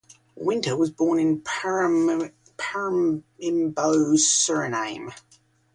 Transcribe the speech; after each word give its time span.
Winter 0.35 0.75
was 0.75 0.89
born 0.89 1.19
in 1.19 1.41
Paramaribo, 1.41 2.33
Suriname. 3.39 5.13